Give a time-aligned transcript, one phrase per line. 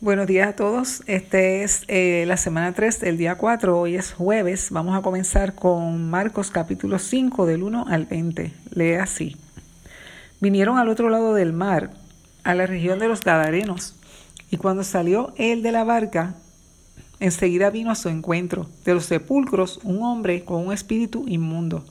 [0.00, 1.02] Buenos días a todos.
[1.06, 3.80] Este es eh, la semana 3 del día 4.
[3.80, 4.68] Hoy es jueves.
[4.70, 8.52] Vamos a comenzar con Marcos capítulo 5 del 1 al 20.
[8.74, 9.34] Lee así.
[10.38, 11.90] Vinieron al otro lado del mar,
[12.44, 13.96] a la región de los Gadarenos,
[14.52, 16.36] y cuando salió él de la barca,
[17.18, 21.84] enseguida vino a su encuentro de los sepulcros un hombre con un espíritu inmundo,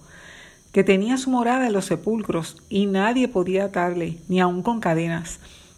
[0.71, 5.41] que tenía su morada en los sepulcros, y nadie podía atarle, ni aun con cadenas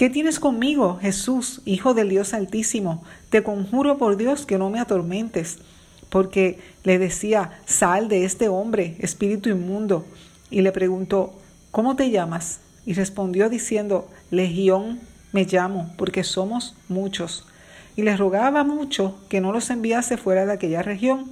[0.00, 3.04] ¿Qué tienes conmigo, Jesús, Hijo del Dios Altísimo?
[3.28, 5.58] Te conjuro por Dios que no me atormentes.
[6.08, 10.06] Porque le decía, sal de este hombre, espíritu inmundo.
[10.48, 11.34] Y le preguntó,
[11.70, 12.60] ¿cómo te llamas?
[12.86, 15.00] Y respondió diciendo, Legión
[15.32, 17.46] me llamo, porque somos muchos.
[17.94, 21.30] Y le rogaba mucho que no los enviase fuera de aquella región.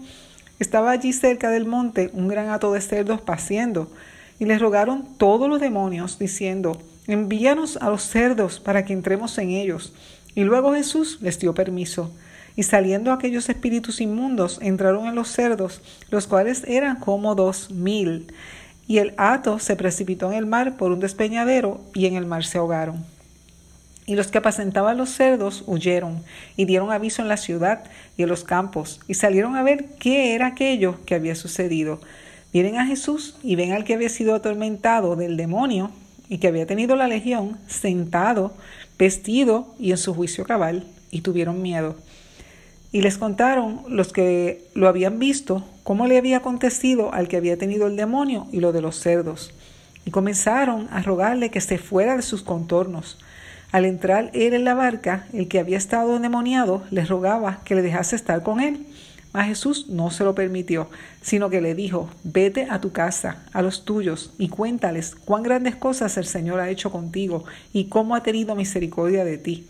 [0.59, 3.91] Estaba allí cerca del monte un gran hato de cerdos paciendo,
[4.39, 6.79] y le rogaron todos los demonios, diciendo,
[7.09, 9.93] envíanos a los cerdos para que entremos en ellos.
[10.35, 12.13] Y luego Jesús les dio permiso.
[12.55, 18.33] Y saliendo aquellos espíritus inmundos, entraron en los cerdos, los cuales eran como dos mil.
[18.87, 22.45] Y el hato se precipitó en el mar por un despeñadero, y en el mar
[22.45, 23.05] se ahogaron.
[24.07, 26.23] Y los que apacentaban los cerdos huyeron,
[26.57, 27.85] y dieron aviso en la ciudad
[28.17, 32.01] y en los campos, y salieron a ver qué era aquello que había sucedido.
[32.53, 35.91] Vienen a Jesús y ven al que había sido atormentado del demonio
[36.29, 38.53] y que había tenido la legión sentado,
[38.99, 41.97] vestido y en su juicio cabal, y tuvieron miedo.
[42.91, 47.59] Y les contaron los que lo habían visto cómo le había acontecido al que había
[47.59, 49.53] tenido el demonio y lo de los cerdos.
[50.05, 53.19] Y comenzaron a rogarle que se fuera de sus contornos.
[53.73, 57.83] Al entrar él en la barca, el que había estado endemoniado les rogaba que le
[57.83, 58.87] dejase estar con él.
[59.33, 60.89] A Jesús no se lo permitió,
[61.21, 65.77] sino que le dijo, vete a tu casa, a los tuyos, y cuéntales cuán grandes
[65.77, 69.67] cosas el Señor ha hecho contigo y cómo ha tenido misericordia de ti.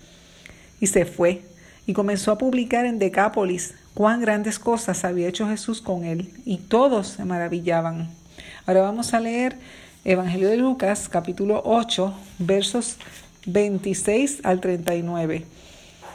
[0.80, 1.42] Y se fue,
[1.86, 6.58] y comenzó a publicar en Decápolis cuán grandes cosas había hecho Jesús con él, y
[6.58, 8.10] todos se maravillaban.
[8.64, 9.56] Ahora vamos a leer
[10.04, 12.96] Evangelio de Lucas, capítulo 8, versos
[13.46, 15.44] 26 al 39.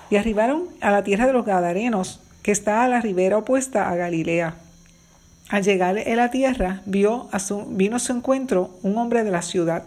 [0.09, 3.95] Y arribaron a la tierra de los Gadarenos, que está a la ribera opuesta a
[3.95, 4.55] Galilea.
[5.49, 7.39] Al llegar a la tierra, vio a
[7.69, 9.85] vino a su encuentro un hombre de la ciudad,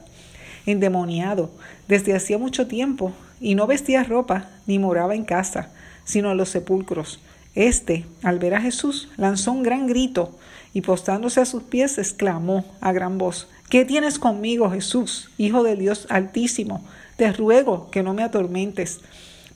[0.65, 1.51] endemoniado
[1.87, 5.69] desde hacía mucho tiempo, y no vestía ropa ni moraba en casa,
[6.05, 7.21] sino en los sepulcros.
[7.55, 10.37] Este, al ver a Jesús, lanzó un gran grito
[10.73, 15.81] y postándose a sus pies, exclamó a gran voz, ¿Qué tienes conmigo, Jesús, Hijo del
[15.81, 16.85] Dios Altísimo?
[17.17, 19.01] Te ruego que no me atormentes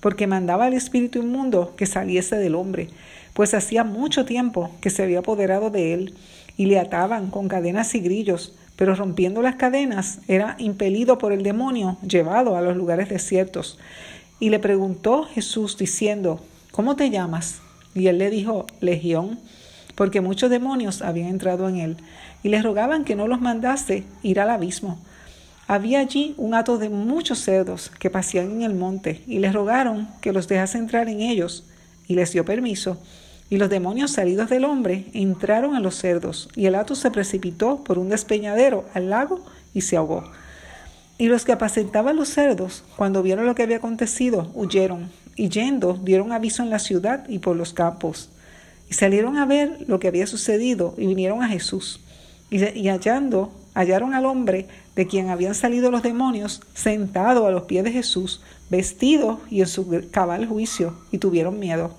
[0.00, 2.88] porque mandaba al espíritu inmundo que saliese del hombre,
[3.34, 6.14] pues hacía mucho tiempo que se había apoderado de él,
[6.56, 11.42] y le ataban con cadenas y grillos, pero rompiendo las cadenas era impelido por el
[11.42, 13.78] demonio, llevado a los lugares desiertos.
[14.40, 16.40] Y le preguntó Jesús diciendo,
[16.70, 17.60] ¿Cómo te llamas?
[17.94, 19.38] Y él le dijo, Legión,
[19.94, 21.96] porque muchos demonios habían entrado en él,
[22.42, 24.98] y le rogaban que no los mandase ir al abismo.
[25.70, 30.08] Había allí un hato de muchos cerdos que paseaban en el monte y les rogaron
[30.20, 31.62] que los dejase entrar en ellos
[32.08, 32.98] y les dio permiso.
[33.50, 37.84] Y los demonios salidos del hombre entraron en los cerdos y el hato se precipitó
[37.84, 40.24] por un despeñadero al lago y se ahogó.
[41.18, 45.92] Y los que apacentaban los cerdos, cuando vieron lo que había acontecido, huyeron y yendo
[46.02, 48.28] dieron aviso en la ciudad y por los campos.
[48.88, 52.00] Y salieron a ver lo que había sucedido y vinieron a Jesús.
[52.50, 54.66] Y, y hallando hallaron al hombre
[54.96, 59.66] de quien habían salido los demonios sentado a los pies de Jesús, vestido y en
[59.66, 61.96] su cabal juicio, y tuvieron miedo.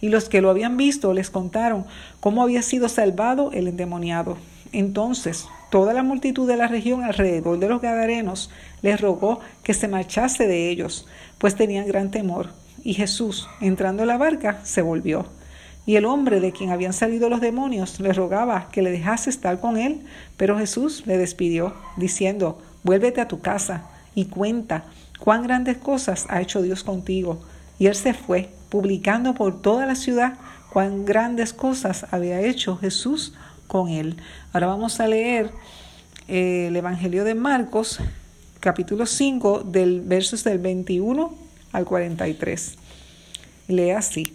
[0.00, 1.86] Y los que lo habían visto les contaron
[2.20, 4.36] cómo había sido salvado el endemoniado.
[4.72, 8.50] Entonces toda la multitud de la región alrededor de los Gadarenos
[8.82, 11.06] les rogó que se marchase de ellos,
[11.38, 12.50] pues tenían gran temor.
[12.82, 15.26] Y Jesús, entrando en la barca, se volvió
[15.86, 19.60] y el hombre de quien habían salido los demonios le rogaba que le dejase estar
[19.60, 20.02] con él,
[20.36, 24.84] pero Jesús le despidió, diciendo, vuélvete a tu casa y cuenta
[25.18, 27.42] cuán grandes cosas ha hecho Dios contigo.
[27.78, 30.34] Y él se fue, publicando por toda la ciudad
[30.72, 33.34] cuán grandes cosas había hecho Jesús
[33.66, 34.16] con él.
[34.52, 35.50] Ahora vamos a leer
[36.28, 38.00] eh, el Evangelio de Marcos,
[38.60, 41.34] capítulo 5, del versos del 21
[41.72, 42.74] al 43.
[43.68, 44.34] Lee así.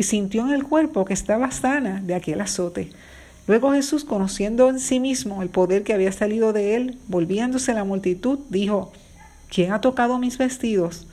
[0.00, 2.88] y sintió en el cuerpo que estaba sana de aquel azote.
[3.46, 7.74] Luego Jesús, conociendo en sí mismo el poder que había salido de él, volviéndose a
[7.74, 8.94] la multitud, dijo,
[9.50, 11.06] ¿quién ha tocado mis vestidos?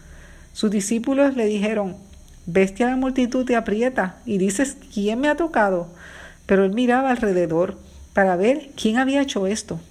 [0.54, 1.98] Sus discípulos le dijeron,
[2.46, 5.90] Bestia la multitud te aprieta y dices, ¿quién me ha tocado?
[6.46, 7.78] Pero él miraba alrededor
[8.14, 9.82] para ver quién había hecho esto.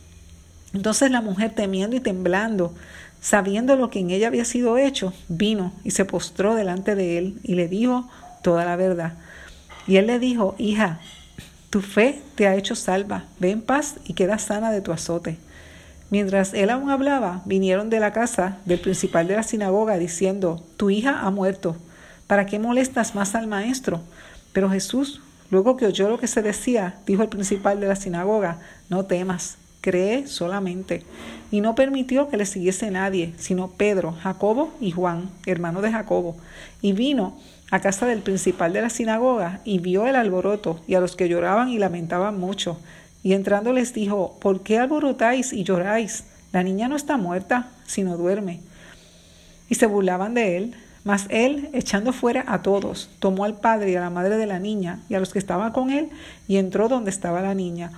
[0.73, 2.75] Entonces la mujer, temiendo y temblando,
[3.21, 7.39] sabiendo lo que en ella había sido hecho, vino y se postró delante de él
[7.43, 8.09] y le dijo
[8.43, 9.15] toda la verdad.
[9.87, 11.01] Y él le dijo, hija,
[11.71, 15.39] tu fe te ha hecho salva, ve en paz y queda sana de tu azote.
[16.11, 20.91] Mientras él aún hablaba, vinieron de la casa del principal de la sinagoga diciendo, tu
[20.91, 21.77] hija ha muerto
[22.27, 24.01] ¿Para qué molestas más al maestro?
[24.53, 28.59] Pero Jesús, luego que oyó lo que se decía, dijo el principal de la sinagoga,
[28.89, 31.05] no temas, cree solamente.
[31.53, 36.37] Y no permitió que le siguiese nadie, sino Pedro, Jacobo y Juan, hermano de Jacobo.
[36.83, 37.39] Y vino
[37.71, 41.29] a casa del principal de la sinagoga y vio el alboroto y a los que
[41.29, 42.79] lloraban y lamentaban mucho.
[43.23, 46.25] Y entrando les dijo, ¿por qué alborotáis y lloráis?
[46.53, 48.61] La niña no está muerta, sino duerme.
[49.69, 50.75] Y se burlaban de él.
[51.03, 54.59] Mas él, echando fuera a todos, tomó al padre y a la madre de la
[54.59, 56.11] niña y a los que estaban con él,
[56.49, 57.93] y entró donde estaba la niña.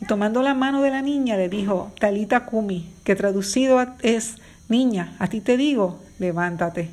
[0.00, 4.36] Y tomando la mano de la niña le dijo, Talita Kumi, que traducido es,
[4.68, 6.90] Niña, a ti te digo, levántate.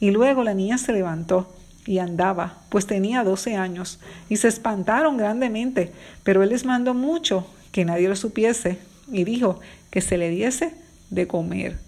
[0.00, 1.48] Y luego la niña se levantó
[1.86, 5.92] y andaba, pues tenía doce años, y se espantaron grandemente,
[6.24, 8.78] pero él les mandó mucho que nadie lo supiese,
[9.10, 9.60] y dijo
[9.90, 10.74] que se le diese
[11.10, 11.78] de comer.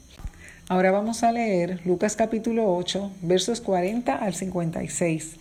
[0.69, 5.37] Ahora vamos a leer Lucas capítulo 8, versos 40 al 56.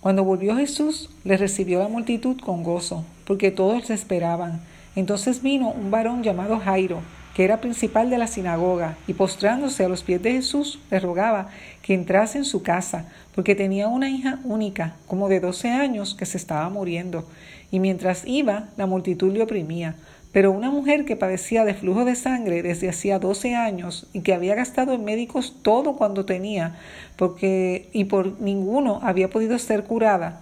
[0.00, 4.62] Cuando volvió Jesús, le recibió la multitud con gozo, porque todos le esperaban.
[4.96, 7.02] Entonces vino un varón llamado Jairo,
[7.34, 11.48] que era principal de la sinagoga, y postrándose a los pies de Jesús, le rogaba
[11.82, 16.26] que entrase en su casa, porque tenía una hija única, como de doce años, que
[16.26, 17.26] se estaba muriendo.
[17.70, 19.94] Y mientras iba, la multitud le oprimía.
[20.32, 24.32] Pero una mujer que padecía de flujo de sangre desde hacía 12 años y que
[24.32, 26.76] había gastado en médicos todo cuando tenía,
[27.16, 30.40] porque y por ninguno había podido ser curada,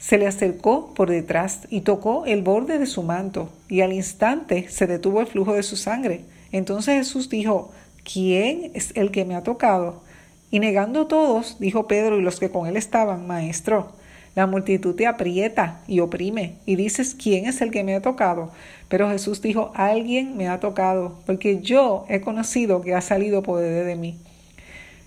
[0.00, 4.66] se le acercó por detrás y tocó el borde de su manto, y al instante
[4.70, 6.22] se detuvo el flujo de su sangre.
[6.52, 7.70] Entonces Jesús dijo,
[8.02, 10.02] ¿quién es el que me ha tocado?
[10.50, 13.92] Y negando todos, dijo Pedro y los que con él estaban, Maestro,
[14.34, 18.52] la multitud te aprieta y oprime y dices, ¿quién es el que me ha tocado?
[18.88, 23.84] Pero Jesús dijo, alguien me ha tocado, porque yo he conocido que ha salido poder
[23.84, 24.16] de mí.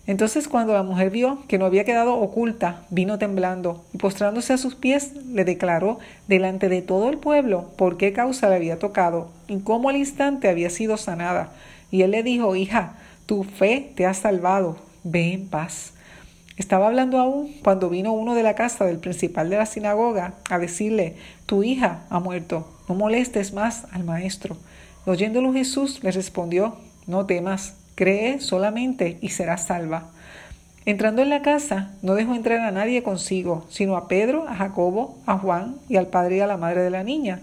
[0.06, 4.58] Entonces cuando la mujer vio que no había quedado oculta, vino temblando y postrándose a
[4.58, 9.30] sus pies le declaró delante de todo el pueblo por qué causa le había tocado
[9.48, 11.54] y cómo al instante había sido sanada.
[11.90, 15.94] Y él le dijo, hija, tu fe te ha salvado, ve en paz.
[16.58, 20.60] Estaba hablando aún cuando vino uno de la casa del principal de la sinagoga a
[20.60, 24.58] decirle, tu hija ha muerto, no molestes más al maestro.
[25.06, 26.76] oyéndolo Jesús le respondió,
[27.08, 30.12] no temas, cree solamente y serás salva.
[30.86, 35.18] Entrando en la casa, no dejó entrar a nadie consigo, sino a Pedro, a Jacobo,
[35.26, 37.40] a Juan y al padre y a la madre de la niña.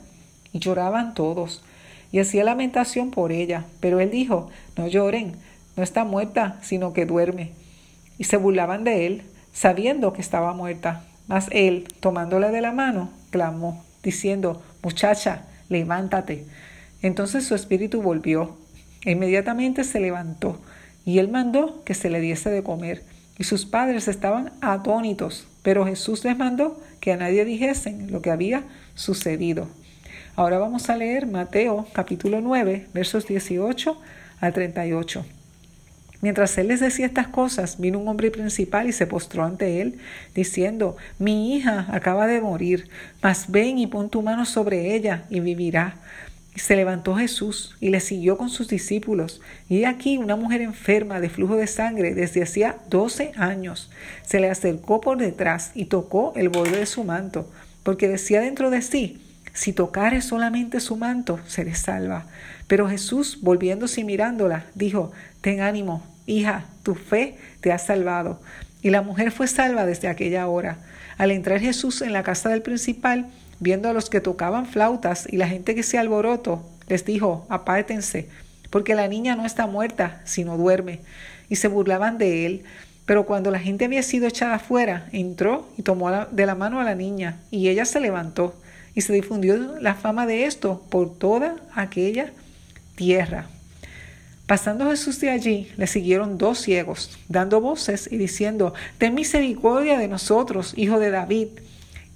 [0.52, 1.62] Y lloraban todos,
[2.12, 3.64] y hacía lamentación por ella.
[3.80, 5.36] Pero él dijo, no lloren,
[5.76, 7.52] no está muerta, sino que duerme
[8.20, 9.22] y se burlaban de él,
[9.54, 11.04] sabiendo que estaba muerta.
[11.26, 16.44] Mas él, tomándola de la mano, clamó, diciendo, Muchacha, levántate.
[17.00, 18.58] Entonces su espíritu volvió.
[19.04, 20.60] E inmediatamente se levantó,
[21.04, 23.02] y él mandó que se le diese de comer.
[23.38, 28.30] Y sus padres estaban atónitos, pero Jesús les mandó que a nadie dijesen lo que
[28.30, 28.64] había
[28.94, 29.68] sucedido.
[30.36, 34.00] Ahora vamos a leer Mateo capítulo 9, versos 18
[34.40, 35.24] al 38.
[36.22, 39.98] Mientras él les decía estas cosas, vino un hombre principal y se postró ante él,
[40.34, 42.88] diciendo, Mi hija acaba de morir,
[43.22, 45.96] mas ven y pon tu mano sobre ella y vivirá.
[46.56, 49.40] Se levantó Jesús y le siguió con sus discípulos.
[49.68, 53.90] Y aquí una mujer enferma de flujo de sangre desde hacía doce años
[54.24, 57.50] se le acercó por detrás y tocó el borde de su manto,
[57.82, 59.20] porque decía dentro de sí,
[59.52, 62.26] si tocare solamente su manto, seré salva.
[62.66, 68.40] Pero Jesús, volviéndose y mirándola, dijo, Ten ánimo, hija, tu fe te ha salvado.
[68.82, 70.78] Y la mujer fue salva desde aquella hora.
[71.18, 73.26] Al entrar Jesús en la casa del principal,
[73.60, 78.28] viendo a los que tocaban flautas y la gente que se alborotó, les dijo, apártense,
[78.70, 81.00] porque la niña no está muerta, sino duerme.
[81.48, 82.64] Y se burlaban de él.
[83.06, 86.84] Pero cuando la gente había sido echada afuera, entró y tomó de la mano a
[86.84, 88.54] la niña, y ella se levantó,
[88.94, 92.32] y se difundió la fama de esto por toda aquella
[92.94, 93.46] tierra.
[94.46, 100.08] Pasando Jesús de allí, le siguieron dos ciegos, dando voces y diciendo, Ten misericordia de
[100.08, 101.48] nosotros, hijo de David.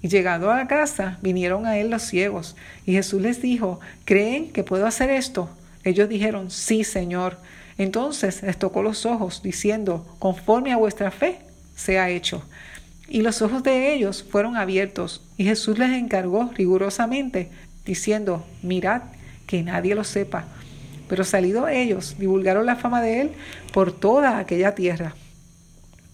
[0.01, 2.55] Y llegado a la casa, vinieron a él los ciegos.
[2.85, 5.49] Y Jesús les dijo, ¿creen que puedo hacer esto?
[5.83, 7.37] Ellos dijeron, sí, Señor.
[7.77, 11.39] Entonces les tocó los ojos, diciendo, conforme a vuestra fe,
[11.75, 12.43] sea hecho.
[13.07, 17.49] Y los ojos de ellos fueron abiertos, y Jesús les encargó rigurosamente,
[17.85, 19.03] diciendo, mirad,
[19.45, 20.45] que nadie lo sepa.
[21.07, 23.31] Pero salido ellos, divulgaron la fama de él
[23.73, 25.15] por toda aquella tierra.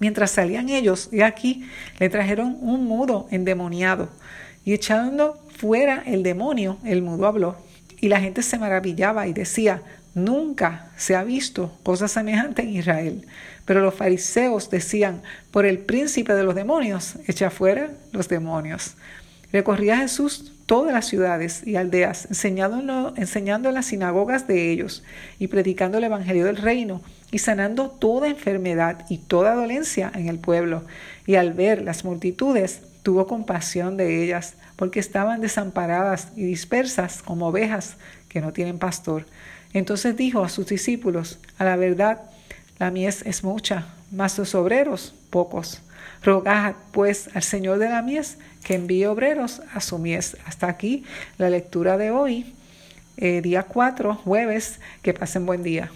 [0.02, 1.64] Mientras salían ellos, y aquí
[2.00, 4.10] le trajeron un mudo endemoniado,
[4.66, 7.56] y echando fuera el demonio, el mudo habló,
[8.00, 9.84] y la gente se maravillaba y decía,
[10.16, 13.28] nunca se ha visto cosa semejante en Israel.
[13.66, 18.96] Pero los fariseos decían, por el príncipe de los demonios, echa fuera los demonios.
[19.54, 25.04] Recorría Jesús todas las ciudades y aldeas, enseñando, enseñando en las sinagogas de ellos
[25.38, 30.40] y predicando el Evangelio del reino y sanando toda enfermedad y toda dolencia en el
[30.40, 30.86] pueblo.
[31.26, 37.48] Y al ver las multitudes, tuvo compasión de ellas, porque estaban desamparadas y dispersas como
[37.48, 37.98] ovejas
[38.30, 39.26] que no tienen pastor.
[39.74, 42.22] Entonces dijo a sus discípulos, a la verdad,
[42.80, 45.82] la mies es mucha, mas los obreros pocos.
[46.24, 50.38] Rogad pues al Señor de la mies que envíe obreros a su mies.
[50.46, 51.04] Hasta aquí
[51.38, 52.54] la lectura de hoy,
[53.18, 54.80] eh, día 4, jueves.
[55.02, 55.92] Que pasen buen día.